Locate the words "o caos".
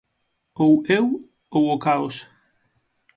1.69-2.15